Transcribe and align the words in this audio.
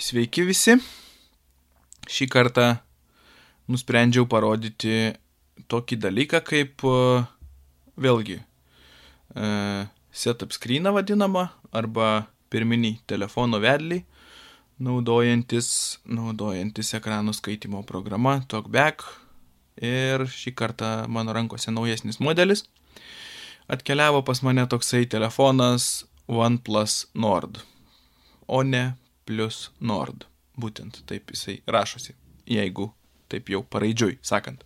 Sveiki 0.00 0.46
visi. 0.48 0.78
Šį 2.08 2.26
kartą 2.32 2.70
nusprendžiau 3.68 4.24
parodyti 4.32 5.10
tokį 5.68 5.98
dalyką 6.00 6.38
kaip 6.46 6.84
e, 6.88 6.92
vėlgi 8.00 8.38
e, 8.40 9.50
setup 10.08 10.54
screeną 10.56 10.94
vadinamą 10.96 11.42
arba 11.76 12.06
pirminį 12.48 12.94
telefono 13.12 13.60
vedlį, 13.60 13.98
naudojantis, 14.80 15.68
naudojantis 16.08 16.94
ekranų 16.96 17.36
skaitimo 17.36 17.84
programa 17.84 18.38
TalkBack 18.48 19.04
ir 19.84 20.24
šį 20.32 20.54
kartą 20.56 20.94
mano 21.12 21.36
rankose 21.36 21.76
naujesnis 21.76 22.22
modelis. 22.24 22.64
Atkeliavo 23.68 24.24
pas 24.24 24.40
mane 24.48 24.64
toksai 24.64 25.04
telefonas 25.12 26.06
OnePlus 26.24 27.04
Nord, 27.12 27.60
o 28.48 28.64
ne 28.64 28.94
plus 29.28 29.68
Nord. 29.80 30.26
Būtent 30.60 31.02
taip 31.08 31.32
jisai 31.32 31.60
rašosi, 31.70 32.16
jeigu 32.48 32.90
taip 33.30 33.50
jau 33.52 33.62
paraidžiui 33.62 34.18
sakant. 34.26 34.64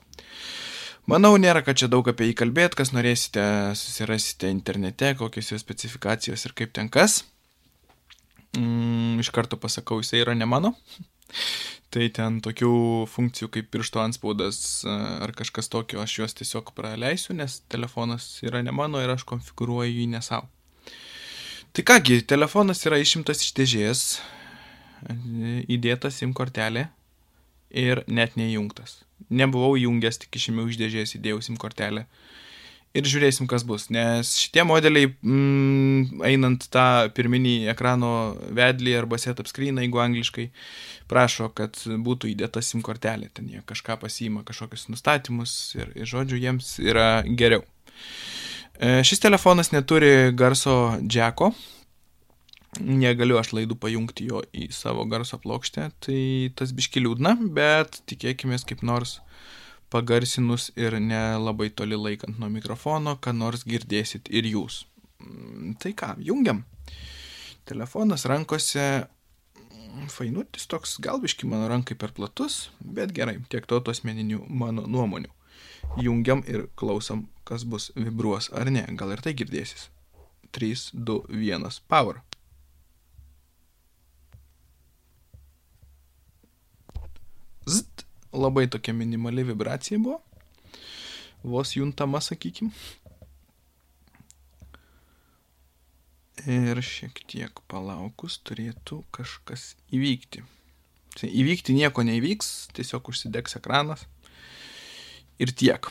Manau, 1.11 1.35
nėra, 1.37 1.61
kad 1.61 1.77
čia 1.77 1.91
daug 1.93 2.07
apie 2.09 2.31
jį 2.31 2.37
kalbėt, 2.41 2.75
kas 2.79 2.95
norėsite, 2.97 3.43
susirasite 3.77 4.49
internete, 4.49 5.13
kokios 5.21 5.53
jo 5.53 5.59
specifikacijos 5.61 6.47
ir 6.49 6.55
kaip 6.57 6.73
ten 6.73 6.89
kas. 6.89 7.21
Mm, 8.57 9.21
iš 9.21 9.29
karto 9.35 9.59
pasakau, 9.61 10.01
jisai 10.01 10.23
yra 10.23 10.37
ne 10.39 10.49
mano. 10.49 10.73
Tai 11.95 12.09
ten 12.11 12.41
tokių 12.43 12.73
funkcijų 13.07 13.51
kaip 13.55 13.69
piršto 13.71 14.01
anspaudas 14.03 14.57
e, 14.83 14.95
ar 15.23 15.31
kažkas 15.37 15.69
tokio, 15.71 16.01
aš 16.03 16.17
juos 16.17 16.35
tiesiog 16.41 16.73
praleisiu, 16.75 17.37
nes 17.39 17.61
telefonas 17.71 18.41
yra 18.43 18.65
ne 18.67 18.73
mano 18.75 18.99
ir 19.05 19.13
aš 19.13 19.23
konfigūruoju 19.29 19.93
jį 19.93 20.09
ne 20.17 20.23
savo. 20.25 20.49
Tai 21.75 21.85
kągi, 21.87 22.25
telefonas 22.31 22.83
yra 22.89 22.99
išimtas 23.03 23.45
iš 23.45 23.53
dėžės, 23.55 24.03
įdėta 25.69 26.11
SIM 26.13 26.35
kortelė 26.37 26.89
ir 27.75 28.05
net 28.07 28.39
neįjungtas. 28.39 29.03
Nebuvau 29.35 29.75
įjungęs, 29.79 30.21
tik 30.23 30.39
išėmiau 30.39 30.71
iš 30.71 30.79
dėžės, 30.81 31.17
įdėjau 31.19 31.43
SIM 31.45 31.59
kortelę. 31.61 32.07
Ir 32.95 33.09
žiūrėsim, 33.11 33.49
kas 33.51 33.65
bus, 33.67 33.89
nes 33.91 34.29
šitie 34.39 34.63
modeliai, 34.63 35.09
mm, 35.11 36.21
einant 36.29 36.69
tą 36.71 37.11
pirminį 37.17 37.67
ekrano 37.73 38.37
vedlį 38.55 38.93
arba 39.01 39.19
setup 39.19 39.51
screen, 39.51 39.81
jeigu 39.83 39.99
angliškai, 39.99 40.45
prašo, 41.11 41.49
kad 41.59 41.75
būtų 42.07 42.31
įdėta 42.31 42.63
SIM 42.63 42.85
kortelė, 42.87 43.33
ten 43.35 43.51
jie 43.51 43.65
kažką 43.67 43.99
pasiima, 44.05 44.45
kažkokius 44.47 44.87
nustatymus 44.95 45.57
ir, 45.75 45.91
ir 45.99 46.07
žodžiu, 46.07 46.39
jiems 46.39 46.77
yra 46.87 47.09
geriau. 47.27 47.67
E, 48.79 49.03
šis 49.03 49.23
telefonas 49.27 49.73
neturi 49.75 50.31
garso 50.31 50.95
džeko. 51.03 51.51
Negaliu 52.81 53.39
aš 53.39 53.53
laidų 53.55 53.77
pajungti 53.79 54.27
jo 54.31 54.41
į 54.57 54.69
savo 54.75 55.05
garso 55.07 55.39
plokštę, 55.39 55.91
tai 56.03 56.21
tas 56.59 56.73
biški 56.75 57.03
liūdna, 57.05 57.37
bet 57.55 58.01
tikėkime 58.11 58.59
kaip 58.67 58.83
nors 58.83 59.21
pagarsinus 59.95 60.73
ir 60.75 60.97
nelabai 60.99 61.69
toli 61.71 61.99
laikant 61.99 62.41
nuo 62.43 62.51
mikrofono, 62.51 63.15
ką 63.23 63.35
nors 63.37 63.63
girdėsit 63.69 64.31
ir 64.31 64.49
jūs. 64.51 64.85
Mm, 65.23 65.77
tai 65.79 65.95
ką, 65.95 66.17
jungiam. 66.19 66.65
Telefonas 67.69 68.27
rankose, 68.27 69.07
fainutis 70.11 70.67
toks, 70.67 70.99
gal 71.01 71.23
biški 71.23 71.47
mano 71.47 71.71
rankai 71.71 71.95
per 71.97 72.13
platus, 72.17 72.69
bet 72.81 73.15
gerai, 73.15 73.39
tiek 73.49 73.71
to 73.71 73.79
asmeninių 73.95 74.43
mano 74.51 74.89
nuomonių 74.91 75.31
jungiam 76.01 76.43
ir 76.47 76.69
klausom, 76.77 77.29
kas 77.45 77.65
bus, 77.65 77.91
vibruos 77.97 78.51
ar 78.53 78.71
ne, 78.73 78.85
gal 78.99 79.13
ir 79.15 79.23
tai 79.25 79.35
girdėsis. 79.37 79.89
3, 80.55 80.91
2, 80.95 81.19
1, 81.35 81.81
power. 81.91 82.23
Labai 88.35 88.67
tokia 88.69 88.95
minimali 88.95 89.45
vibracija 89.47 89.99
buvo, 89.99 90.21
vos 91.45 91.75
juntama, 91.77 92.21
sakykim. 92.21 92.73
Ir 96.45 96.81
šiek 96.85 97.23
tiek 97.31 97.61
palaukus 97.71 98.37
turėtų 98.45 99.01
kažkas 99.15 99.73
įvykti. 99.95 100.43
Tai 101.15 101.31
įvykti 101.31 101.77
nieko 101.77 102.03
neįvyks, 102.05 102.51
tiesiog 102.75 103.09
užsidegs 103.13 103.57
ekranas 103.61 104.03
ir 105.39 105.55
tiek. 105.55 105.89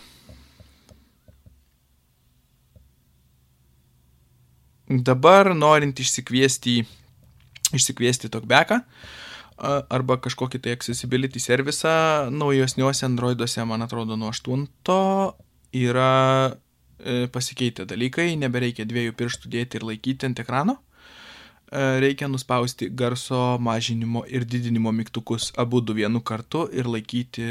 Dabar 4.93 5.53
norint 5.55 5.97
išsikviesti, 6.03 6.83
išsikviesti 7.73 8.29
talkbacką 8.29 8.83
arba 9.57 10.17
kažkokį 10.21 10.61
tai 10.63 10.75
accessibility 10.77 11.41
servisą, 11.41 12.29
naujosniuose 12.33 13.05
Androiduose, 13.07 13.65
man 13.69 13.85
atrodo, 13.85 14.17
nuo 14.19 14.31
8 14.33 14.67
yra 15.73 16.53
e, 16.99 17.27
pasikeitę 17.33 17.85
dalykai, 17.89 18.33
nebereikia 18.37 18.85
dviejų 18.89 19.15
pirštų 19.17 19.51
dėti 19.53 19.79
ir 19.79 19.87
laikyti 19.89 20.29
ant 20.29 20.41
ekrano. 20.43 20.77
E, 21.73 21.99
reikia 22.03 22.29
nuspausti 22.29 22.89
garso 22.89 23.57
mažinimo 23.59 24.23
ir 24.29 24.45
didinimo 24.45 24.93
mygtukus 24.93 25.51
abu 25.57 25.81
du 25.81 25.97
vienu 25.97 26.21
kartu 26.21 26.67
ir 26.71 26.89
laikyti 26.89 27.47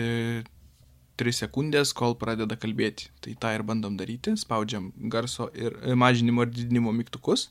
3 1.23 1.37
sekundės, 1.37 1.93
kol 1.95 2.17
pradeda 2.19 2.57
kalbėti. 2.57 3.11
Tai 3.23 3.35
tą 3.43 3.53
ir 3.57 3.67
bandom 3.67 3.99
daryti. 3.99 4.37
Spaudžiam 4.39 4.93
garso 5.13 5.51
ir 5.55 5.77
e, 5.83 5.95
mažinimo 5.95 6.47
ir 6.47 6.55
didinimo 6.55 6.95
mygtukus. 6.95 7.51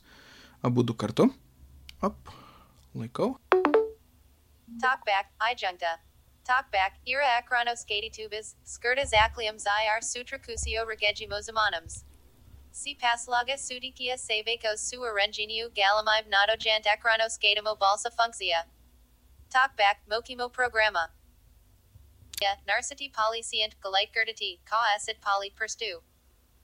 Abu 0.62 0.82
du 0.82 0.94
kartu. 0.94 1.30
Op. 2.02 2.34
Laikau. 2.94 3.36
Talkback, 4.80 5.26
adjuncta. 5.40 5.98
Talkback, 6.44 6.92
ira 7.06 7.40
akranos 7.40 7.84
skatitubas, 7.84 8.54
skirtas 8.64 9.12
akliums 9.12 9.66
ir 9.66 10.00
sutrakusio 10.02 10.84
regegimos 10.86 11.48
amonums. 11.48 12.04
Si 12.72 12.94
paslaga 12.94 13.54
sudikia 13.54 14.16
savekos 14.16 14.78
su 14.78 14.98
arenginiu 14.98 15.68
galamib 15.70 16.28
nadojant 16.28 16.86
akranos 16.86 17.38
skatimo 17.38 17.78
balsa 17.78 18.10
funksia. 18.10 18.64
Talkback, 19.50 19.98
mokimo 20.08 20.52
programa. 20.52 21.10
Narsity 22.66 23.12
polycient 23.12 23.74
galeitgertity, 23.80 24.58
ka 24.64 24.82
acid 24.96 25.20
poly 25.20 25.50
perstu. 25.50 26.00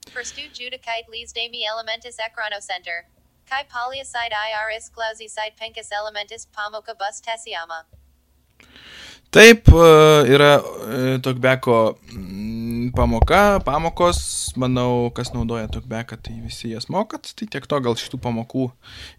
Perstu 0.07 0.51
judicite 0.51 1.09
leads 1.09 1.33
demi 1.33 1.65
elementis 1.65 2.17
center. 2.61 3.07
Kai 3.47 3.65
polyacide 3.65 4.33
iris 4.33 4.91
glausicide 4.91 5.57
pencus 5.57 5.91
elementis 5.91 6.47
pamoka 6.47 6.99
bus 6.99 7.21
tesiama. 7.21 7.85
Taip, 9.31 9.69
e, 9.69 9.89
yra 10.33 10.55
e, 10.57 11.19
Tokbeko 11.21 11.99
mm, 12.13 12.93
pamoka, 12.97 13.61
pamokos, 13.61 14.21
manau, 14.57 15.11
kas 15.13 15.35
naudoja 15.35 15.69
Tokbeką, 15.69 16.17
tai 16.25 16.39
visi 16.41 16.71
jas 16.73 16.89
mokat, 16.89 17.35
tai 17.37 17.49
tiek 17.53 17.67
to 17.69 17.81
gal 17.85 17.99
šitų 18.01 18.21
pamokų. 18.25 18.71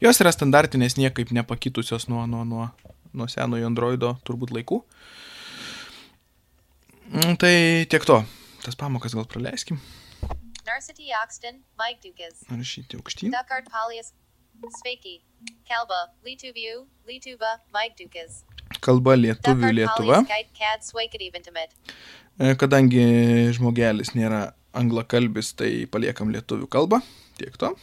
Jos 0.02 0.22
yra 0.24 0.34
standartinės, 0.34 0.98
niekaip 0.98 1.30
nepakitusios 1.38 2.08
nuo, 2.10 2.26
nuo, 2.26 2.42
nuo, 2.42 2.72
nuo 3.14 3.30
senojo 3.30 3.70
Androido 3.70 4.16
turbūt 4.26 4.56
laikų. 4.58 4.82
Mm, 7.14 7.38
tai 7.42 7.54
tiek 7.90 8.06
to. 8.06 8.24
Tas 8.66 8.78
pamokas 8.78 9.14
gal 9.14 9.30
praleiskim. 9.30 9.78
Narcity 10.66 11.14
Oxton, 11.22 11.62
Mike 11.78 12.02
Dukas. 12.02 12.42
Rašyti 12.50 12.98
aukštyn. 12.98 13.34
Duckart 13.34 13.70
Polius, 13.74 14.12
Sveiki. 14.82 15.20
Kalba, 15.70 16.10
Lietuvių, 16.26 16.84
Lietuva, 17.08 17.60
Mike 17.74 17.96
Dukas. 18.02 18.44
Kalba 18.90 19.14
lietuvių 19.20 19.70
Lietuva. 19.78 20.24
E, 22.40 22.56
kadangi 22.58 23.06
žmogelis 23.54 24.16
nėra 24.18 24.48
anglakalbis, 24.80 25.54
tai 25.60 25.86
paliekam 25.94 26.34
lietuvių 26.34 26.70
kalbą. 26.72 27.02
Tiek 27.38 27.58
to. 27.62 27.74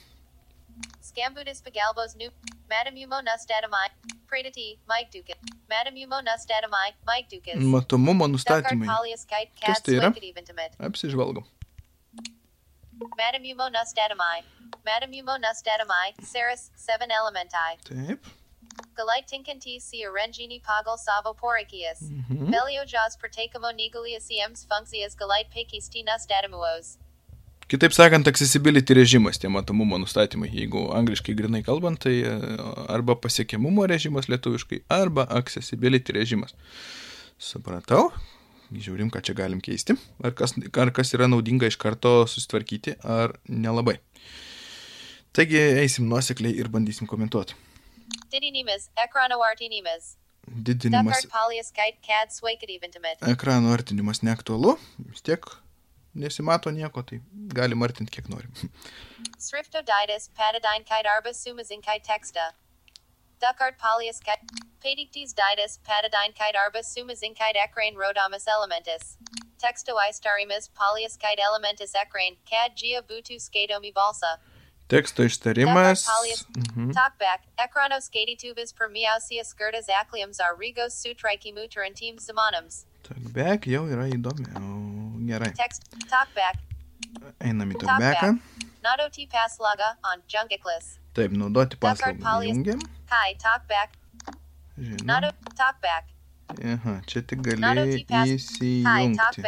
Scambudis 1.07 1.63
pagalbos 1.65 2.17
nu. 2.21 2.31
Madam 2.69 2.97
Umo 3.05 3.21
nustatomai. 3.29 3.89
Predati, 4.29 4.79
Mike 4.91 5.11
Dukas. 5.15 5.39
Madam 5.71 5.95
Umo 6.05 6.19
nustatomai, 6.27 6.91
Mike 7.09 7.29
Dukas. 7.33 7.63
Matomumo 7.75 8.27
nustatymai. 8.29 8.89
Kas 9.65 9.81
tai 9.87 10.01
yra? 10.01 10.11
Apsižvalgom. 10.89 11.47
Madam 13.21 13.47
Umo 13.53 13.69
nustatomai. 13.77 14.41
Madam 14.85 15.15
Umo 15.21 15.39
nustatomai. 15.47 16.09
Ceres, 16.33 16.71
7 16.77 17.09
elementai. 17.21 17.79
Taip. 17.89 18.27
Galaitinkanti 18.97 19.81
si 19.81 20.05
arengini 20.09 20.61
pagal 20.61 20.97
savo 20.99 21.35
porikias. 21.35 22.01
Mm 22.01 22.25
-hmm. 22.29 22.51
Beliojas 22.51 23.19
pertekamo 23.23 23.71
nigulias 23.73 24.31
iems 24.31 24.67
funkcijas 24.69 25.17
galait 25.17 25.49
pekis 25.55 25.89
tinas 25.89 26.27
datamuos. 26.27 26.99
Kitaip 27.67 27.91
sakant, 27.91 28.29
accessibility 28.31 28.95
režimas, 28.95 29.41
tie 29.43 29.49
matomumo 29.51 29.99
nustatymai, 29.99 30.47
jeigu 30.55 30.85
angliškai 30.95 31.33
grinai 31.35 31.65
kalbant, 31.67 31.99
tai 31.99 32.13
e, 32.23 32.35
arba 32.95 33.17
pasiekiamumo 33.19 33.87
režimas 33.91 34.29
lietuviškai, 34.31 34.85
arba 34.89 35.25
accessibility 35.41 36.15
režimas. 36.15 36.55
Supratau, 37.43 38.13
žiūrim, 38.71 39.11
ką 39.11 39.19
čia 39.19 39.35
galim 39.35 39.59
keisti, 39.59 39.97
ar 40.23 40.37
kas, 40.39 40.55
ar 40.79 40.93
kas 40.95 41.11
yra 41.19 41.27
naudinga 41.27 41.67
iš 41.67 41.75
karto 41.83 42.21
susitvarkyti, 42.31 43.01
ar 43.03 43.35
nelabai. 43.51 43.99
Taigi 45.35 45.59
eisim 45.83 46.07
nuosekliai 46.07 46.55
ir 46.55 46.71
bandysim 46.71 47.11
komentuoti. 47.11 47.59
Didinimas, 48.31 48.89
ekrano 48.97 49.41
artinimas. 49.43 50.17
didinimas 50.47 51.07
Duckart 51.07 51.31
Polyus 51.31 51.73
Kite 51.73 51.99
CAD 52.03 52.33
Swaked 52.33 52.71
Eventimate. 52.71 53.19
ekrano 53.21 53.73
artinimas 53.73 54.23
neaktualu, 54.23 54.79
vis 54.99 55.21
tiek 55.21 55.45
nesimato 56.15 56.71
nieko, 56.71 57.03
tai 57.03 57.21
galim 57.55 57.83
artinti 57.83 58.11
kiek 58.11 58.29
norim. 58.29 58.53
Sriftoditis, 59.47 60.31
Patadine 60.39 60.85
Kite 60.85 61.11
Arbus 61.15 61.43
Sumazin 61.45 61.83
Kite 61.83 62.05
Texta. 62.05 62.53
Duckart 63.41 63.77
Polyus 63.79 64.21
Kite. 64.21 64.41
Padictes 64.81 65.35
Ditis, 65.35 65.79
Patadine 65.85 66.33
Kite 66.35 66.57
Arbus 66.57 66.87
Sumazin 66.95 67.35
Kite 67.35 67.59
Ecrane 67.67 67.97
Rhodomus 67.97 68.47
Elementus. 68.47 69.17
Textoistarimus 69.59 70.71
Polyus 70.71 71.19
Kite 71.19 71.41
Elementus 71.41 71.93
Ecrane, 71.95 72.37
CAD 72.47 72.77
Gia 72.77 73.03
Butu 73.03 73.37
Skadomi 73.37 73.93
Balsa. 73.93 74.39
Teksto 74.89 75.23
ištarimas. 75.27 76.05
Duckart 76.05 76.11
Polyus. 76.13 76.43
Mhm. 76.57 76.91
Talkback, 76.95 77.41
Ekronos 77.59 78.11
Gaditubis 78.11 78.73
per 78.73 78.89
Miausia 78.89 79.45
Skirtas 79.45 79.89
Acliums 79.91 80.39
Arigos 80.41 80.95
Sutriki 80.95 81.53
Mutarantime 81.53 82.21
Simonums. 82.21 82.85
Talkback 83.03 83.67
jau 83.67 83.87
yra 83.87 84.07
įdomiau. 84.07 85.27
Gerai. 85.27 85.51
Text, 85.59 85.83
talkback, 86.07 86.63
Einam 87.41 87.73
į 87.73 87.81
talkbacką. 87.83 88.39
Nato 88.83 89.09
T 89.11 89.27
Passlaga 89.27 89.97
on 90.13 90.23
Junkiclus. 90.31 90.99
Taip, 91.15 91.33
naudoti 91.33 91.75
Duckart 91.77 91.99
paslaugą. 91.99 92.23
Polyus. 92.23 92.55
Jungiam. 92.55 92.81
Kai, 93.11 93.35
Aha, 96.47 97.01
čia 97.07 97.21
tik 97.27 97.43
gali 97.43 97.61
įsijungti. 98.37 99.43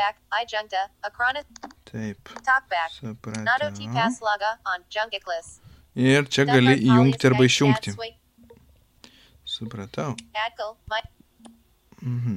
Taip, 1.88 2.18
supratau. 3.00 3.44
Ir 5.94 6.26
čia 6.28 6.44
gali 6.44 6.74
įjungti 6.90 7.26
arba 7.30 7.44
išjungti. 7.48 7.90
Supratau. 9.48 10.16
Mhm. 11.98 12.34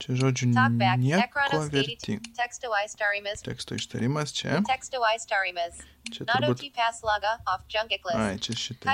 Čia 0.00 0.14
žodžiu 0.16 0.46
nieko 0.96 1.20
verti. 1.74 2.14
Teksto 3.44 3.74
ištarimas 3.76 4.32
čia. 4.32 4.62
Čia 6.12 6.24
turbūt. 6.40 6.56
Ai, 8.16 8.38
čia 8.38 8.52
šitai. 8.56 8.88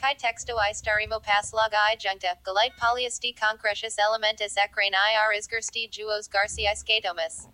Kai 0.00 0.14
texto 0.14 0.56
i 0.56 0.72
starimo 0.72 1.20
i 1.92 1.94
juncta, 1.94 2.34
galite 2.42 2.74
polyesti 2.80 3.36
concretus 3.36 3.98
elementus 3.98 4.56
ecrane 4.56 4.94
ir 4.96 5.32
isgersti 5.38 5.90
juos 5.90 6.26
garci 6.26 6.64
iskatomus. 6.64 7.48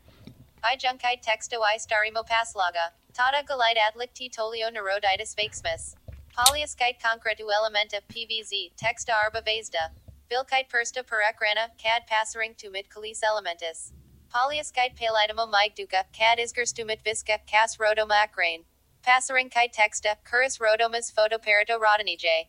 I 0.63 0.77
junkai 0.77 1.21
texto 1.21 1.59
starimo 1.77 2.25
pasloga, 2.25 2.93
tata 3.13 3.43
galite 3.43 3.81
adlicti 3.89 4.31
tolio 4.31 4.71
neroditis 4.71 5.35
vakesmus. 5.35 5.97
Polyaskite 6.39 7.01
concretu 7.01 7.51
elementa 7.51 8.01
pvz, 8.07 8.71
texta 8.77 9.13
arbavesda. 9.25 9.91
Vilkite 10.31 10.69
persta 10.69 11.03
perecrana, 11.03 11.71
cad 11.79 12.07
passering 12.07 12.55
to 12.55 12.71
mid 12.71 12.89
calis 12.89 13.23
elementis. 13.25 13.91
Polyaskite 14.33 14.97
palidimo 14.97 15.51
migduca, 15.51 16.05
cad 16.13 16.39
viską 17.03 17.41
kas 17.45 17.45
cas 17.51 17.77
rodomacrane. 17.79 18.63
Kite 19.07 19.73
texta, 19.73 20.17
curus 20.29 20.59
rhodomus 20.59 21.13
photoperito 21.15 21.79
rodinije. 21.79 22.49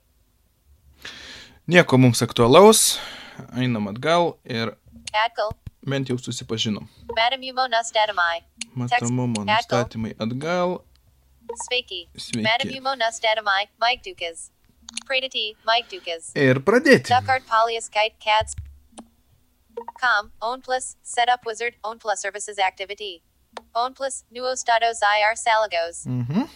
Nieko 1.68 1.98
mums 1.98 2.22
aktualaus. 2.22 3.00
Einam 3.54 3.88
atgal 3.88 4.38
ir 4.44 4.74
Adkal, 5.14 5.52
bent 5.86 6.08
jau 6.10 6.18
susipažinom. 6.18 6.88
Madam 7.16 7.42
Umo 7.42 7.68
nustatamai. 7.68 8.42
Matomumo 8.76 9.46
Text- 9.46 9.72
nustatymai 9.72 10.14
atgal. 10.20 10.70
Madam 11.48 11.58
Sveiki. 11.64 12.78
Umo 12.80 12.96
nustatamai, 12.96 13.68
Mike 13.80 14.02
Dukas. 14.04 14.50
Predati, 15.06 15.56
Mike 15.66 15.90
Dukas. 15.92 16.32
Ir 16.36 16.60
pradėti. 16.60 17.12
Duckart 17.14 17.44
Polyus 17.46 17.90
Kite 17.90 18.16
Cads. 18.20 18.56
Com, 20.02 20.32
Own 20.42 20.62
Plus, 20.62 20.96
Setup 21.04 21.46
Wizard, 21.46 21.76
Own 21.84 22.00
Plus 22.00 22.20
Services 22.20 22.58
Activity. 22.58 23.22
Own 23.82 23.94
Plus, 23.94 24.24
Nuos 24.32 24.64
Datos 24.66 25.00
IR 25.16 25.36
Salagos. 25.46 26.06
Mhm. 26.06 26.48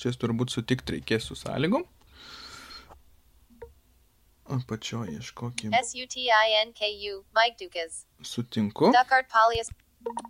Čia 0.00 0.12
turbūt 0.22 0.52
sutikti 0.52 0.96
reikės 0.96 1.28
su 1.30 1.34
sąlygom. 1.34 1.84
Apačioje 4.56 5.16
ieškokim. 5.18 5.72
S 5.74 5.94
U 5.94 6.06
T 6.06 6.20
I 6.30 6.52
N 6.66 6.72
K 6.72 6.86
U, 7.12 7.24
Mike 7.34 7.56
Dukas. 7.60 8.04
Sutinku. 8.22 8.92
Duckart 8.92 9.28
Polyus. 9.28 9.68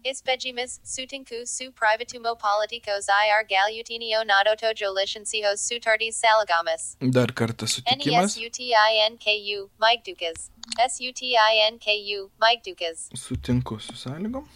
Ispegimus, 0.04 0.80
Sutinku, 0.84 1.44
Su 1.44 1.70
Privatumo 1.72 2.32
Politicos 2.38 3.08
IR 3.12 3.44
Galutinio 3.44 4.24
Nadoto 4.24 4.72
Jolicencijos 4.72 5.60
Sutardis 5.60 6.16
Salagamus. 6.16 6.96
Dar 7.12 7.26
kartą 7.32 7.66
sutikimas. 7.68 8.36
N-E-S-U-T-I-N-K-U, 8.38 9.68
Mike 9.78 10.02
Dukas. 10.06 10.50
S-U-T-I-N-K-U, 10.88 12.30
Mike 12.40 12.62
Dukas. 12.64 13.10
Sutinku 13.14 13.78
su 13.80 13.92
sąlygom. 13.92 14.48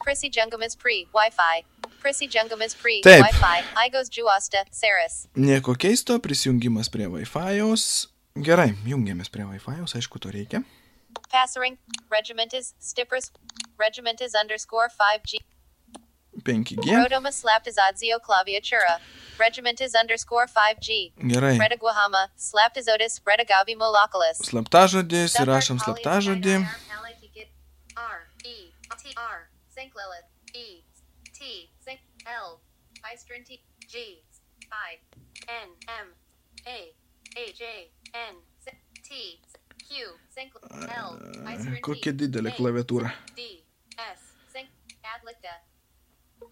Prissy 0.00 0.30
Jungamus 0.30 0.76
Pre, 0.78 1.06
Wi-Fi. 1.12 1.64
Prissy 2.00 2.28
Pre, 2.28 3.00
Taip. 3.02 3.20
Wi-Fi. 3.20 3.62
Igos 3.86 4.08
Juosta, 4.08 4.64
Saris. 4.70 5.28
Nieko 5.36 5.74
keisto, 5.74 6.18
prisijungimas 6.18 6.88
prie 6.90 7.06
Wi-Fi'aus. 7.06 8.08
Gerai, 8.34 8.72
jungiamės 8.88 9.30
prie 9.30 9.44
Wi-Fi'aus, 9.44 9.94
aišku, 9.94 10.18
to 10.18 10.32
reikia. 10.32 10.62
Passering, 11.30 11.78
Regimentis, 12.10 12.74
Stippers, 12.80 13.30
Regimentis 13.78 14.34
underscore 14.34 14.88
5G. 14.88 15.38
5G. 16.42 16.96
Rodomus 16.96 17.42
Slaptizadzio 17.42 18.18
Claviatura. 18.24 18.98
Regimentis 19.38 19.94
underscore 19.94 20.46
5G. 20.46 21.12
Gerai. 21.28 21.58
Redaguahama, 21.58 22.28
Slaptizotis, 22.36 23.20
Redagavimo 23.26 23.92
Localis. 23.92 24.40
Slaptažodis, 24.48 25.36
įrašom 25.38 25.78
slaptažodį. 25.84 26.58
R 27.92 28.26
E 28.42 28.72
T 28.96 29.12
R 29.16 29.51
Sync 29.74 29.92
Lilith. 29.96 30.28
E 30.54 30.84
T. 31.32 31.70
Sync 31.80 32.00
L. 32.26 32.60
I 33.04 33.16
string 33.16 33.44
T. 33.44 33.60
G. 33.88 34.22
I. 34.70 35.00
N. 35.48 35.68
M. 35.88 36.08
A. 36.66 36.92
H. 37.36 37.60
A. 37.60 37.90
N. 38.14 38.34
T. 39.02 39.40
Q. 39.88 40.12
Sync 40.28 40.52
L. 40.94 41.18
I 41.46 41.56
string 41.58 41.82
T. 41.82 42.12
Didelė 42.12 42.52
A, 42.52 42.56
klaviatūra. 42.60 43.12
D. 43.34 43.64
S. 43.98 44.32
Sync 44.52 44.68
Adlicta 45.02 45.60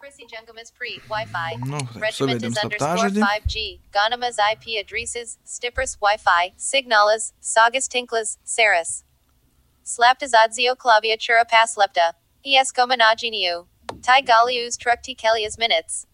Prissy 0.01 0.25
Jungamus 0.25 0.73
Pre. 0.73 0.99
Wi-Fi. 1.09 1.57
Nu, 1.61 1.79
taip, 1.79 2.03
Regimentis 2.03 2.57
underscore 2.63 3.11
5G, 3.11 3.81
Ganamas 3.93 4.39
IP 4.53 4.79
addresses, 4.81 5.39
Stippers 5.45 5.97
Wi-Fi, 5.97 6.55
Signalas, 6.57 7.33
Sagas 7.41 7.87
Tinklas, 7.87 8.39
Saris. 8.43 9.05
Slaptazadzio 9.85 10.75
claviatura 10.77 11.45
paslepta. 11.45 12.15
Es 12.45 12.73
gomanaginiu. 12.73 13.67
Tai 14.03 14.21
galius 14.23 14.79
trukti 14.81 15.15
kelias 15.15 15.59
minutes. 15.59 16.07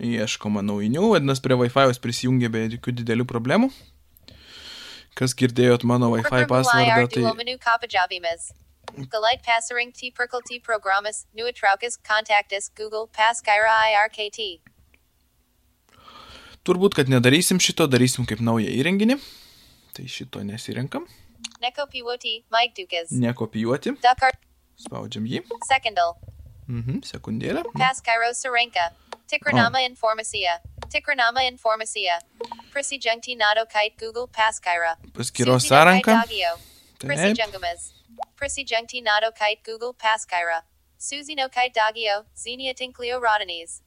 Ieškoma 0.00 0.62
naujinių, 0.64 1.12
vadinasi, 1.12 1.42
prie 1.44 1.56
Wi-Fi'aus 1.60 2.00
prisijungė 2.00 2.48
be 2.50 2.62
jokių 2.64 2.94
didelių 3.02 3.26
problemų. 3.28 3.68
Kas 5.18 5.34
girdėjot 5.36 5.84
mano 5.84 6.08
Wi-Fi 6.14 6.46
pasvardą, 6.48 7.06
tai. 7.12 7.22
Galite 9.12 9.44
passering 9.46 9.92
T 9.92 10.10
perkel 10.16 10.42
T 10.48 10.58
programas, 10.60 11.26
nuatraukas, 11.36 11.98
contactus, 12.00 12.70
Google, 12.74 13.06
Paskyra 13.12 13.76
IRKT. 13.92 14.60
turbūt, 16.66 16.94
kad 16.94 17.08
nedarysim 17.10 17.58
šito, 17.62 17.86
darysim 17.90 18.26
kaip 18.28 18.40
naują 18.40 18.70
įrenginį. 18.70 19.18
Tai 19.96 20.04
šito 20.08 20.42
nesirenkam. 20.46 21.06
Neko 21.62 21.86
piwoti, 21.90 22.44
Mike 22.54 22.74
Dukas. 22.78 23.10
Nekopijuoti. 23.12 23.96
Duckart, 24.02 24.38
Spaudžiam 24.82 25.26
jį. 25.26 25.42
secondal. 25.68 26.16
Mhm, 26.68 27.02
sekundėlę. 27.06 27.62
Paskyro 27.74 28.32
Serenka. 28.34 28.90
Tikranama 29.30 29.80
Informacia. 29.88 30.60
Tikranama 30.92 31.42
Informacia. 31.50 32.18
Prisijungti 32.72 33.36
Nado 33.36 33.66
Kite 33.66 33.96
Google. 33.98 34.26
Paskyros 34.28 34.98
Suzy 35.32 35.44
no 35.44 35.58
Kite 35.58 35.68
sąranka. 35.68 36.12
Dogio. 36.22 36.52
Taip. 36.98 37.08
Prisijungamas. 37.10 37.92
Prisijungti 38.36 39.02
Nado 39.02 39.32
Kite 39.32 39.62
Google 39.64 39.94
Paskyra. 39.94 40.62
Suzy 40.98 41.34
no 41.34 41.48
Kite 41.48 41.72
Dogio. 41.80 42.24
Xenia 42.34 42.74
Tinklio 42.74 43.20
Rodanese. 43.20 43.82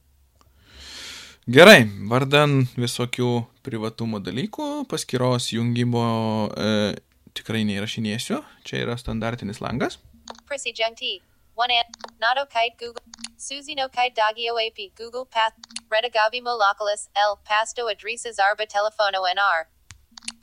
Gerai, 1.46 1.84
vardan 2.10 2.64
visokių 2.74 3.28
privatumo 3.62 4.18
dalykų, 4.18 4.64
paskyros 4.90 5.52
jungimo 5.54 6.02
e, 6.50 6.96
tikrai 7.38 7.60
neįrašinėsiu. 7.68 8.40
Čia 8.66 8.80
yra 8.82 8.96
standartinis 8.98 9.62
langas. 9.62 10.00
Prisijungti. 10.46 11.22
One 11.54 11.70
an 11.70 11.84
Nado 12.20 12.46
Kite 12.48 12.76
Google. 12.78 13.02
Suzy 13.36 13.74
no 13.74 13.88
Kite 13.88 14.14
Dogio 14.14 14.58
AP 14.58 14.94
Google 14.94 15.24
Path. 15.26 15.54
Redagavimo 15.90 16.56
Localis 16.58 17.08
L. 17.14 17.38
Pasto 17.44 17.88
Adresas 17.88 18.38
Arba 18.38 18.66
Telefono 18.66 19.24
NR. 19.24 19.66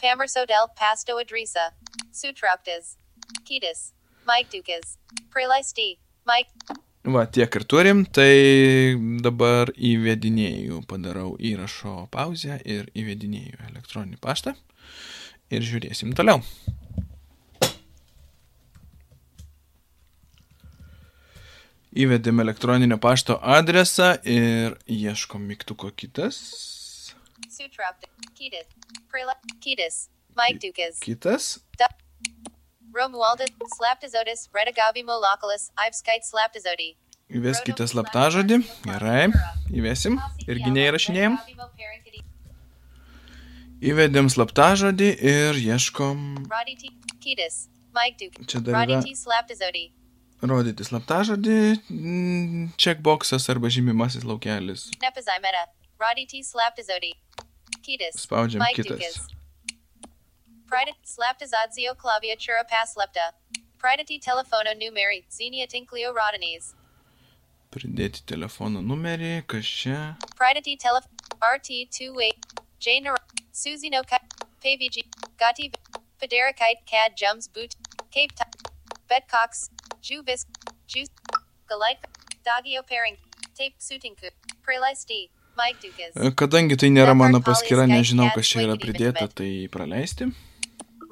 Pamerso 0.01 0.45
del 0.45 0.67
Pasto 0.75 1.17
Adresa. 1.17 1.73
Sutrauktas. 2.11 2.97
Kitas. 3.45 3.93
Mike 4.25 4.49
Dukas. 4.51 4.97
Prelisti. 5.29 5.97
Mike. 6.25 6.49
Va, 7.03 7.25
tiek 7.27 7.51
ir 7.59 7.65
turim, 7.67 8.05
tai 8.07 8.95
dabar 9.19 9.67
įvedinėjau, 9.75 10.85
padarau 10.87 11.33
įrašo 11.35 12.05
pauzę 12.13 12.61
ir 12.63 12.87
įvedinėjau 12.95 13.59
elektroninį 13.73 14.21
paštą. 14.23 14.55
ir 15.53 15.65
žiūrėsim 15.67 16.13
toliau. 16.17 16.41
Įvedėm 21.93 22.41
elektroninio 22.41 22.97
pašto 22.97 23.35
adresą 23.37 24.15
ir 24.25 24.73
ieškom 24.89 25.43
mygtuko 25.45 25.91
kitas. 25.93 26.39
Kitas. 31.05 31.59
Romualda. 32.97 33.45
Slaptizotis. 33.75 34.49
Redagavimo 34.57 35.19
localis. 35.21 35.69
Ivskite 35.85 36.25
slaptizoti. 36.25 36.89
Įveskite 37.33 37.85
slaptažodį. 37.89 38.59
Gerai. 38.89 39.29
Įvesim. 39.73 40.17
Irgi 40.49 40.73
neįrašinėjom. 40.73 41.37
Įvedėm 43.83 44.33
slaptažodį 44.33 45.09
ir 45.29 45.61
ieškom. 45.61 46.47
Čia 48.49 48.65
dar 48.65 48.81
yra. 48.89 49.03
Rodyti 50.49 50.83
slaptažodį, 50.83 51.59
mm, 51.89 52.65
checkboxas 52.77 53.47
arba 53.49 53.71
žymimasis 53.71 54.25
laukelis. 54.27 54.89
Nepizimeta. 55.03 55.67
Roditi 56.01 56.43
slaptizoti. 56.43 57.13
Ketis. 57.83 58.19
Spaudžiam 58.25 58.63
Mike 58.63 58.83
kitas. 58.83 58.99
Dukas. 58.99 59.15
Pridati 60.67 61.07
slaptizadzio 61.07 61.95
claviatura 61.95 62.63
paslepta. 62.69 63.31
Pridati 63.79 64.19
telefono 64.19 64.73
numeri. 64.79 65.23
Xenia 65.29 65.67
tinklio 65.67 66.13
rodanes. 66.15 66.73
Pridėti 67.73 68.23
telefono 68.29 68.81
numerį, 68.85 69.43
kas 69.49 69.65
čia. 69.65 69.99
Pridati 70.37 70.77
telef. 70.77 71.07
RT28. 71.43 72.59
Jane 72.83 73.15
Susino 73.51 74.03
Cut. 74.07 74.23
PVG. 74.63 75.03
Gati. 75.37 75.71
Federikite 76.21 76.83
Cad 76.87 77.17
Jums 77.19 77.49
Boot. 77.51 77.75
Cape 78.11 78.35
Top. 78.39 78.55
Bedcox. 79.09 79.72
Juvis. 80.03 80.45
Juice. 80.87 81.11
Galite. 81.67 82.03
Dagio 82.43 82.83
Pairing. 82.83 83.17
Tape 83.55 83.75
Sutinku. 83.79 84.29
Prelice 84.65 85.05
D. 85.07 85.29
E, 85.53 86.31
Kadangi 86.33 86.75
tai 86.81 86.89
nėra 86.89 87.13
mano 87.13 87.37
paskyra, 87.45 87.85
nežinau, 87.85 88.31
kas 88.33 88.49
čia 88.49 88.63
yra 88.65 88.73
pridėta, 88.81 89.27
tai 89.29 89.69
praleisti. 89.69 90.31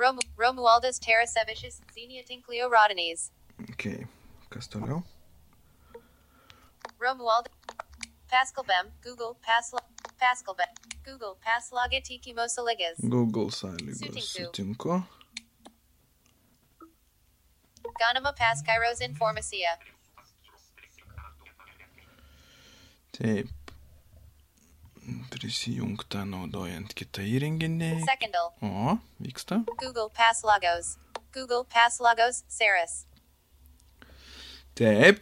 Romu, 0.02 0.24
Romualdus 0.42 0.98
Terrasevicius. 0.98 1.78
Xenia 1.94 2.26
Tinklio 2.26 2.70
rodanes. 2.74 3.30
Ok, 3.70 3.86
kas 4.50 4.66
toliau? 4.74 5.04
Romuald. 6.98 7.54
Pascal 8.32 8.66
Bem. 8.66 8.90
Google. 9.06 9.38
Pasla. 9.46 9.86
Pascal 10.18 10.58
Bem. 10.58 10.74
Google. 11.06 11.38
Paslaga 11.46 12.02
Tikimosaligas. 12.02 12.98
Google 12.98 13.52
sąlygos. 13.52 14.00
Sutinku. 14.00 14.26
Sutinku. 14.26 15.04
Ganama 18.01 18.34
Paskyros 18.34 19.00
Informacia. 19.01 19.77
Taip. 23.13 23.50
Prisijungta 25.29 26.24
naudojant 26.25 26.96
kitą 26.98 27.22
įrenginį. 27.22 27.91
Secondal. 28.08 28.50
O, 28.65 28.96
vyksta. 29.22 29.60
Google 29.84 30.10
Paslagos. 30.17 30.96
Google 31.36 31.62
Paslagos. 31.70 32.41
Saris. 32.50 33.05
Taip. 34.74 35.22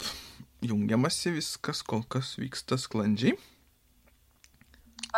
Jungiamasi 0.63 1.35
viskas 1.35 1.83
kol 1.83 2.05
kas 2.07 2.37
vyksta 2.39 2.79
sklandžiai. 2.79 3.35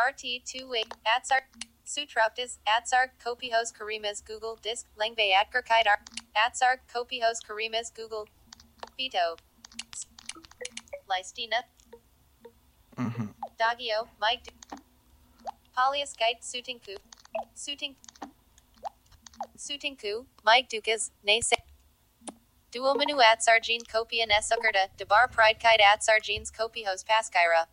RT28. 0.08 0.98
Atsar. 1.14 1.46
Sutraptis. 1.86 2.58
Atsar. 2.66 3.14
Kopihos 3.22 3.70
Karimas. 3.78 4.26
Google. 4.26 4.58
Disk. 4.66 4.90
Langve 4.98 5.30
Atkerkite. 5.44 6.21
Atsar. 6.36 6.78
Kopihos 6.94 7.42
Karimas. 7.48 7.94
Google. 7.94 8.28
Vito. 8.98 9.36
Lystina. 11.10 11.64
Aha. 12.98 13.10
Mm-hmm. 13.10 13.26
Dagio. 13.60 14.08
Mike. 14.20 14.54
Polyascite. 15.76 16.42
Sutinku. 16.42 16.98
Suting. 17.54 17.96
Sutinku. 19.58 20.26
Mike 20.44 20.70
Dukas. 20.70 21.12
Nase. 21.28 21.54
Duominu 22.72 23.20
Atsargene 23.20 23.86
Kopia 23.88 24.26
Nesukerta. 24.28 24.88
Debar 24.98 25.28
Pridekite 25.30 25.84
Atsargenes 25.94 26.52
Kopihos 26.52 27.04
Paskyra. 27.04 27.66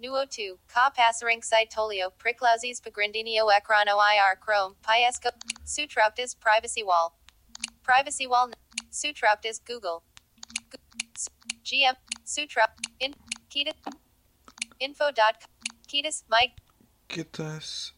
Nuo 0.00 0.24
2. 0.24 0.58
Ka 0.68 0.90
Passaring 0.90 1.42
Tolio. 1.42 2.10
Priclauzes 2.18 2.80
Pagrindinio 2.80 3.50
Ecrano 3.52 3.98
IR 3.98 4.36
Chrome. 4.36 4.74
Piesco. 4.82 5.30
Sutraptis 5.64 6.34
Privacy 6.38 6.82
Wall. 6.82 7.14
Privacy 7.84 8.26
wall. 8.26 8.50
Sutrapt 8.90 9.44
is 9.44 9.58
Google. 9.58 10.02
GM. 11.64 11.96
Sutrapt. 12.24 12.88
In. 12.98 13.14
Ketis. 13.50 13.74
Info. 14.80 15.10
Dot. 15.12 15.44
Ketis. 15.86 16.24
Mike. 16.28 16.52
Ketis. 17.08 17.92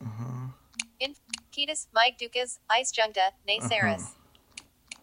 Uh 0.00 0.08
huh. 0.18 0.48
In. 1.00 1.14
Ketis. 1.52 1.86
Mike 1.94 2.18
Dukas. 2.18 2.58
Ice 2.70 2.92
Jungda. 2.92 3.32
Naceris. 3.48 4.02
Uh-huh. 4.02 4.16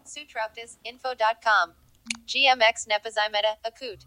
Sutrapt 0.05 0.63
is 0.63 0.77
info.com. 0.85 1.73
GMX 2.27 2.87
Nepazimeta. 2.87 3.57
Akut. 3.65 4.05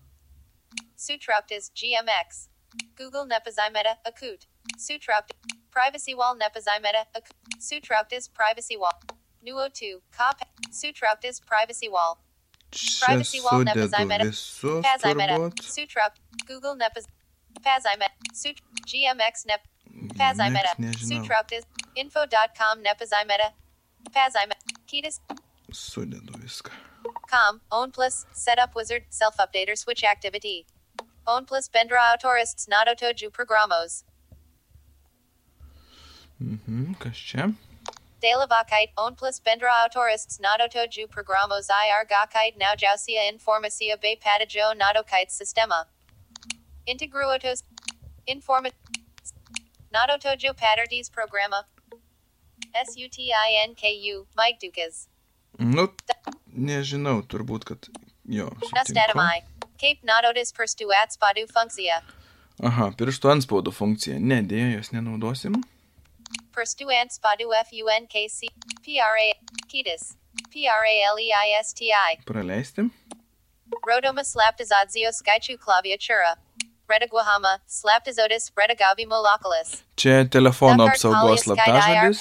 Sutrapt 0.96 1.50
is 1.50 1.70
GMX. 1.74 2.48
Google 2.96 3.26
Nepazimeta. 3.26 3.96
Akut. 4.06 4.46
Sutrapt. 4.78 5.32
Privacy 5.72 6.14
wall 6.14 6.36
Nepazimeta. 6.36 7.04
Akut. 7.16 7.32
Sutrapt 7.58 8.12
is 8.12 8.28
privacy 8.28 8.76
wall. 8.76 9.00
Nuo 9.42 9.68
2. 9.68 10.00
Cop. 10.16 10.40
Sutraptis. 10.70 11.40
Privacy 11.40 11.88
Wall. 11.88 12.18
Čia 12.70 13.06
Privacy 13.06 13.40
wall 13.40 13.58
sudedu 13.64 13.80
nepazimeta. 13.80 14.24
visus 14.24 14.82
Pazimeta. 14.84 15.34
turbūt. 15.36 15.62
Sutrap. 15.74 16.12
Google 16.46 16.74
Nepaz. 16.76 17.06
Pazimet. 17.64 18.12
Sut. 18.32 18.60
GMX 18.86 19.44
Nep. 19.46 19.62
Pazimeta. 20.18 20.74
Nieks 20.78 21.02
nežinau. 21.02 21.24
Sutraptis. 21.24 21.64
Info.com 21.96 22.82
Nepazimeta. 22.82 23.48
Pazimet. 24.14 24.58
Ketis. 24.86 25.20
Sudedu 25.72 26.32
viską. 26.38 26.70
Com. 27.30 27.60
Own 27.70 27.90
plus. 27.90 28.26
Setup 28.32 28.74
wizard. 28.76 29.02
Self 29.10 29.36
updater 29.38 29.76
switch 29.76 30.04
activity. 30.04 30.66
Own 31.26 31.44
plus 31.46 31.68
Bendra 31.68 31.98
autorists 32.12 32.68
not 32.68 32.86
otoju 32.88 33.30
programos. 33.30 34.04
Mhm, 36.40 36.94
kas 36.98 37.16
čia? 37.16 37.52
Delavakite. 38.22 38.92
Own 38.96 39.14
plus 39.14 39.40
Bendra 39.40 39.72
autorists 39.82 40.40
not 40.40 40.60
otoju 40.60 41.08
programos 41.08 41.68
ir 41.70 42.04
gakite 42.06 42.58
now 42.58 42.74
jousia 42.76 43.28
informacia 43.32 43.96
be 44.00 44.16
padajo 44.16 44.74
notokite 44.74 45.30
sistema. 45.30 45.86
Integruotos. 46.86 47.64
Informa. 48.26 48.70
Nototojo 49.92 50.54
paterdes 50.54 51.10
programa. 51.10 51.64
S-U-T-I-N-K-U. 52.74 54.26
Mike 54.36 54.58
Dukas. 54.62 55.08
Nu, 55.58 55.88
nežinau, 56.46 57.20
turbūt, 57.26 57.66
kad 57.66 57.88
jo. 58.24 58.46
sutinku. 58.62 58.76
Nastatamai. 58.78 59.42
Cape 59.80 60.06
nototis 60.06 60.52
perstu 60.52 60.92
atspadu 61.02 61.46
functia. 61.50 62.00
Aha, 62.60 62.90
pirštų 62.96 63.32
anspaudų 63.34 63.72
funkcija. 63.72 64.18
Ne, 64.20 64.42
dėja, 64.44 64.76
jos 64.76 64.92
nenaudosim. 64.92 65.56
Perstuant 66.56 67.10
Spadu 67.10 67.52
F 67.60 67.72
U 67.72 67.88
N 67.88 68.06
K 68.06 68.28
C 68.28 68.48
P 68.82 69.00
R 69.00 69.16
A 69.16 69.32
Ketis 69.72 70.16
P 70.50 70.68
R 70.68 70.84
A 70.84 71.02
L 71.12 71.18
E 71.18 71.32
I 71.32 71.58
S 71.58 71.72
T 71.72 71.92
I. 71.92 72.18
Preleistim. 72.26 72.90
Rodoma 73.86 74.24
slaptizadzio 74.24 75.12
skaičiu 75.12 75.58
klaviatūra. 75.58 76.34
Redaguahama, 76.90 77.60
slaptizotis, 77.70 78.50
redagavimo 78.58 79.18
localis. 79.22 79.82
Čia 79.96 80.24
telefono 80.26 80.88
apsaugos 80.90 81.44
slaptažodis. 81.46 82.18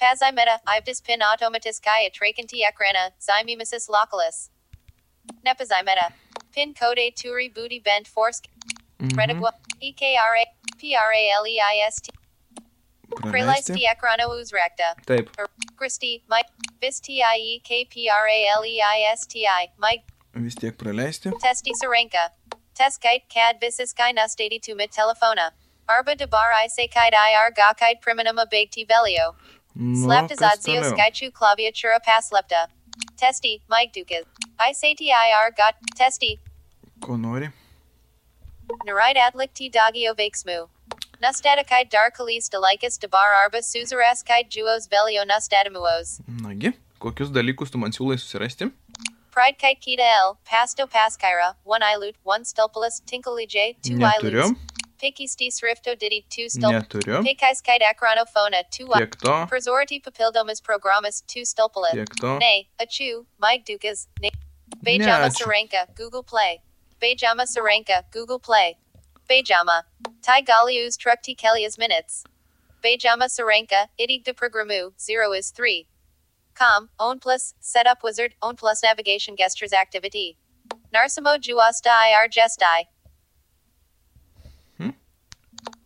Pazimeta, 0.00 0.58
ivdis 0.76 1.00
pin 1.04 1.22
automatiskai 1.22 2.06
atrakinti 2.08 2.64
ekrana, 2.70 3.04
zaimimesis 3.20 3.88
Lokalis. 3.88 4.48
Nepazimeta. 5.44 6.10
Pin 6.54 6.74
code 6.74 7.06
turi 7.20 7.48
booty 7.54 7.78
bent 7.78 8.08
forsk. 8.08 8.44
Mm 8.98 9.08
-hmm. 9.08 9.18
Redagua, 9.18 9.52
E 9.80 9.92
K 9.92 10.16
R 10.16 10.34
A 10.42 10.44
P 10.80 10.96
R 10.96 11.12
A 11.12 11.22
L 11.38 11.46
E 11.46 11.56
I 11.60 11.86
S 11.86 12.00
T. 12.00 12.10
Prelisti 13.20 13.84
ekrano 13.86 14.28
uzrakta. 14.40 14.94
Taip. 15.06 15.30
Christi. 15.76 16.22
Mike. 16.28 16.50
Vis 16.80 17.00
TIE 17.00 17.60
KPRALEISTI. 17.68 19.46
Mike. 19.78 20.04
Vis 20.34 20.54
tiek 20.54 20.76
praleisti. 20.76 21.30
Testi 21.42 21.72
Serenka. 21.80 22.30
Teskite 22.74 23.28
cad 23.30 23.60
visis 23.60 23.94
gynostati 23.94 24.60
to 24.60 24.74
mit 24.74 24.90
telefona. 24.90 25.50
Arba 25.88 26.14
de 26.16 26.26
bar 26.26 26.52
i 26.52 26.66
sekite 26.68 27.20
ir 27.34 27.52
gakite 27.52 28.00
priminuma 28.00 28.48
big 28.50 28.70
t 28.70 28.84
velio. 28.84 29.34
Nu, 29.74 29.94
kas 29.94 30.04
Slaptizadzio 30.04 30.80
toliau? 30.80 30.96
skychu 30.96 31.30
claviatura 31.32 32.00
paslepta. 32.06 32.66
Testi, 33.16 33.60
Mike 33.68 33.92
Dukas. 33.92 34.24
I 34.58 34.72
say 34.72 34.94
TIR 34.94 35.50
got 35.56 35.74
testi. 35.96 36.38
Ko 37.00 37.16
nori? 37.16 37.52
Narite 38.86 39.20
adlik 39.20 39.54
t 39.54 39.70
dagio 39.70 40.14
vakesmu. 40.14 40.68
Nustatikide 41.24 41.88
darkalis 41.90 42.50
dalykas 42.52 42.98
dabar 43.02 43.30
arba 43.42 43.62
suzaraskide 43.62 44.50
juos 44.54 44.88
velio 44.92 45.22
nustatimuos. 45.24 46.20
Nagi, 46.46 46.72
kokius 47.00 47.30
dalykus 47.32 47.72
tu 47.72 47.78
man 47.78 47.94
siūlai 47.96 48.18
susirasti? 48.20 48.68
Pride 49.32 49.56
kite 49.62 49.80
kita 49.86 50.08
L, 50.16 50.36
pasto 50.44 50.86
paskyra, 50.86 51.54
one 51.64 51.80
ilut, 51.94 52.18
one 52.24 52.44
stulpulus, 52.44 53.00
tinkalij, 53.08 53.74
two 53.82 53.96
iluts. 53.96 54.52
Pikistis 55.00 55.62
rifto 55.64 55.98
diddy, 55.98 56.26
two 56.28 56.50
stulp. 56.50 56.92
Pikais 56.92 57.64
kite 57.70 57.88
acronophona, 57.94 58.62
two 58.70 58.92
i. 58.92 59.00
Tiek 59.00 60.04
papildomas 60.04 60.60
programas, 60.60 61.22
two 61.26 61.44
to. 62.20 62.38
Nay, 62.38 62.68
achu, 62.78 63.24
Mike 63.38 63.64
Dukas, 63.64 64.08
nay. 64.20 64.30
Bejama. 64.84 65.30
Sarenka, 65.30 65.86
Google 65.96 66.22
Play. 66.22 66.60
Bejama 67.00 67.46
Sarenka, 67.46 68.02
Google 68.12 68.38
Play. 68.38 68.76
Bejama. 69.28 69.82
Tai 70.22 70.42
Galius 70.42 70.96
Trukti 70.96 71.36
Kelias 71.36 71.78
Minutes. 71.78 72.24
Bejama 72.82 73.28
Sarenka, 73.28 73.88
Idig 73.98 74.24
de 74.24 74.34
Programu, 74.34 74.92
0 74.98 75.32
is 75.32 75.50
3. 75.50 75.86
Com, 76.54 76.90
Own 77.00 77.18
Plus, 77.18 77.54
Setup 77.60 78.02
Wizard, 78.02 78.34
Own 78.42 78.56
Plus 78.56 78.82
Navigation 78.82 79.36
Gestures 79.36 79.72
Activity. 79.72 80.36
Narsimo 80.94 81.38
Juasta 81.38 81.88
IR 81.88 82.28
Gestai. 82.28 82.84
Hmm? 84.78 84.90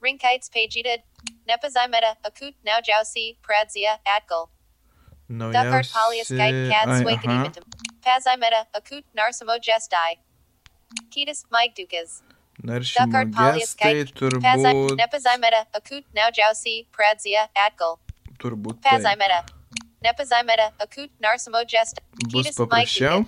Ringkites 0.05 0.51
Pagedid. 0.51 1.03
Nepazimeta, 1.49 2.17
Akut, 2.27 2.55
Now 2.65 2.81
Jausi, 2.81 3.37
Pradzia, 3.43 3.99
Atgal. 4.07 4.49
Duckart 5.31 5.91
Polyus 5.93 6.29
Guide 6.37 6.71
Cad 6.71 6.89
Ai, 6.89 7.03
Swakity 7.03 7.29
aha. 7.29 7.53
Pazimeta, 8.05 8.67
Akut, 8.75 9.05
Narsimo 9.17 9.59
Gestai. 9.59 10.17
Ketis 11.11 11.45
Mike 11.51 11.75
Dukas. 11.75 12.23
Naršymo 12.67 13.23
gestai 13.55 14.03
turbūt, 14.19 14.43
turbūt 18.43 18.81
taip. 18.83 18.99
Pazimeta. 18.99 19.45
Nepazimeta, 20.03 20.73
Akut, 20.79 21.11
Narsimo 21.23 21.63
Gestai. 21.67 22.05
bus 22.31 22.51
paprasčiau. 22.55 23.27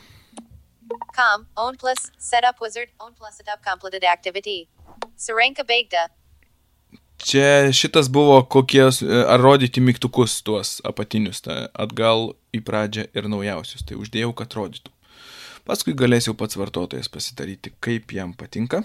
Com, 1.14 1.46
Own 1.56 1.76
Plus, 1.76 2.10
Setup 2.18 2.58
Wizard, 2.60 2.90
Own 2.98 3.14
Plus 3.14 3.36
Setup 3.36 3.62
Completed 3.62 4.04
Activity. 4.04 4.68
Serenka 5.16 5.62
Begda. 5.64 6.08
Čia 7.20 7.72
šitas 7.72 8.08
buvo 8.08 8.40
kokie, 8.42 8.88
e, 8.88 9.24
ar 9.28 9.40
rodyti 9.40 9.80
mygtukus 9.80 10.40
tuos 10.42 10.80
apatinius, 10.84 11.42
ta, 11.44 11.68
atgal 11.74 12.32
į 12.56 12.62
pradžią 12.64 13.10
ir 13.14 13.28
naujausius. 13.28 13.84
Tai 13.84 13.98
uždėjau, 14.00 14.32
kad 14.34 14.56
rodytų. 14.56 14.94
Paskui 15.68 15.92
galėsiu 15.94 16.34
pats 16.34 16.56
vartotojas 16.56 17.10
pasidaryti, 17.12 17.74
kaip 17.84 18.10
jam 18.16 18.32
patinka. 18.32 18.82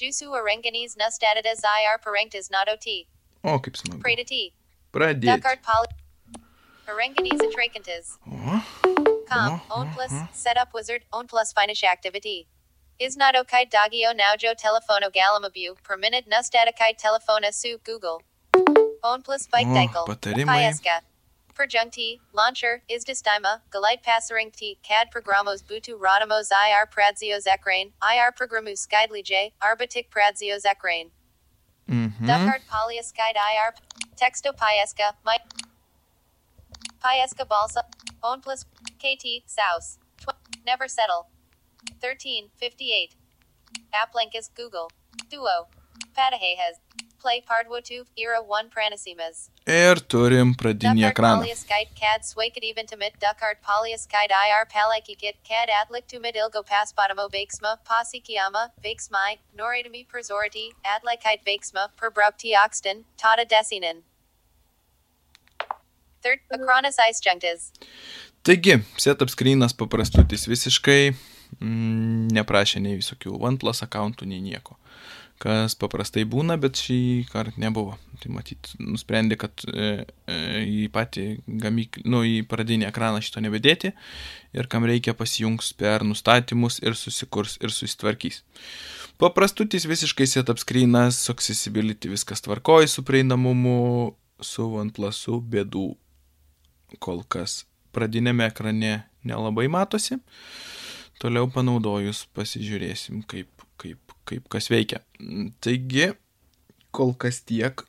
Jusu 0.00 0.32
Arenganese 0.40 0.96
Nustatidas 0.96 1.62
IR 1.64 1.98
Parengtas 2.04 2.50
Not 2.50 2.68
OT. 2.68 3.06
O, 3.44 3.58
kaip 3.58 3.76
smagu. 3.80 4.00
Preda 4.02 4.24
T. 4.26 4.52
Pradėti. 4.92 5.26
Duckart 5.30 5.62
Poly. 5.62 5.88
Arenganese 6.88 7.42
Atracantas. 7.48 8.16
O, 8.26 8.62
Com, 9.28 9.60
Oh, 9.70 9.80
Own 9.80 9.88
oh, 9.88 9.94
Plus, 9.94 10.12
oh. 10.12 10.28
Setup 10.32 10.72
Wizard, 10.72 11.02
Own 11.12 11.26
Plus 11.26 11.52
Finish 11.52 11.84
Activity. 11.84 12.46
Is 12.98 13.16
not 13.16 13.36
okay 13.36 13.66
Dagio 13.66 14.12
Naujo 14.20 14.54
Telefono 14.56 15.10
Galamabu, 15.18 15.76
per 15.82 15.96
minute 15.96 16.24
Nustaticai 16.30 16.94
Telefona 16.96 17.52
Su 17.52 17.78
Google. 17.84 18.22
Own 19.04 19.22
Plus 19.22 19.46
Bike 19.46 19.66
o, 19.68 19.74
Dykel. 19.74 20.06
patarimai. 20.06 20.46
Payeska. 20.46 21.00
Perjung 21.00 21.07
T, 21.66 22.20
Launcher, 22.32 22.82
is 22.88 23.04
Distima, 23.04 23.60
Galite 23.70 24.02
Passering 24.02 24.50
T, 24.50 24.78
CAD 24.82 25.08
Programos 25.10 25.62
Butu 25.62 25.98
Rodamos 25.98 26.50
IR 26.52 26.86
Pradzios 26.86 27.46
Ekrain, 27.46 27.92
IR 28.02 28.32
Programu 28.32 28.76
Skydly 28.76 29.22
J, 29.24 29.52
Arbitic 29.60 30.10
Pradzios 30.10 30.64
Ekrain. 30.64 31.10
Mhm. 31.88 32.26
Duckart 32.26 32.66
Polyus 32.68 33.12
Guide 33.12 33.36
IR. 33.36 33.74
Texto 34.16 34.52
Payeska. 34.52 35.14
My. 35.24 35.38
Payeska 37.02 37.48
Balsa. 37.48 37.84
Own 38.22 38.40
plus. 38.40 38.64
KT. 38.98 39.42
Souse. 39.46 39.98
Tw- 40.20 40.36
never 40.66 40.86
settle. 40.86 41.28
1358. 42.00 43.14
App 43.92 44.14
link 44.14 44.34
is 44.34 44.48
Google. 44.48 44.90
Duo. 45.30 45.68
Patahehes. 46.16 46.78
Play 47.22 47.42
Pardwotu. 47.42 48.04
Era 48.16 48.40
1 48.40 48.70
Pranasimas. 48.70 49.48
Ir 49.66 50.00
turim 50.08 50.54
pradinį 50.56 51.08
ekraną. 51.10 51.42
Taigi, 68.46 68.78
setup 68.98 69.30
screenas 69.30 69.74
paprastutis 69.76 70.46
visiškai 70.48 71.12
mm, 71.12 72.28
neprašė 72.34 72.82
nei 72.82 72.98
visokių 72.98 73.36
OnePlus 73.36 73.84
akauntų, 73.86 74.26
nei 74.30 74.40
nieko. 74.42 74.78
Kas 75.38 75.76
paprastai 75.78 76.24
būna, 76.26 76.56
bet 76.58 76.80
šį 76.82 77.00
kartą 77.30 77.60
nebuvo. 77.62 77.94
Tai 78.18 78.32
matyt, 78.34 78.72
nusprendė, 78.82 79.36
kad 79.38 79.62
e, 79.70 79.90
e, 80.26 80.38
į 80.66 80.88
patį 80.90 81.26
gamyklį, 81.62 82.02
nu, 82.10 82.24
į 82.26 82.40
pradinį 82.50 82.88
ekraną 82.88 83.20
šito 83.22 83.42
nebedėti 83.44 83.92
ir 84.58 84.66
kam 84.72 84.88
reikia 84.88 85.14
pasijungs 85.14 85.70
per 85.78 86.02
nustatymus 86.02 86.80
ir 86.82 86.98
susikurs 86.98 87.54
ir 87.62 87.70
susitvarkys. 87.70 88.42
Paprastutis 89.22 89.86
visiškai 89.86 90.26
setup 90.30 90.58
screenas, 90.62 91.20
accessibility 91.30 92.10
viskas 92.10 92.42
tvarkoja, 92.42 92.90
su 92.90 93.06
prieinamumu, 93.06 93.78
su 94.42 94.66
OnePlusu 94.82 95.38
bėdų 95.54 95.88
kol 97.02 97.22
kas 97.30 97.62
pradinėme 97.94 98.46
ekrane 98.48 98.92
nelabai 99.26 99.66
matosi. 99.70 100.18
Toliau 101.18 101.48
panaudojus 101.50 102.24
pasižiūrėsim, 102.34 103.24
kaip, 103.26 103.50
kaip, 103.80 104.14
kaip 104.28 104.48
kas 104.52 104.70
veikia. 104.72 105.02
Taigi, 105.64 106.12
kol 106.94 107.14
kas 107.20 107.42
tiek 107.48 107.84